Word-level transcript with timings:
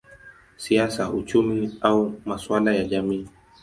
siasa, 0.57 1.09
uchumi 1.09 1.77
au 1.81 2.13
masuala 2.25 2.73
ya 2.75 2.83
jamii. 2.83 3.27